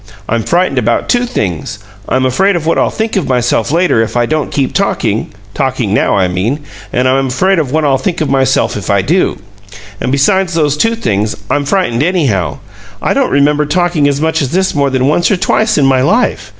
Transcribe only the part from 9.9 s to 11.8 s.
And besides these two things, I'm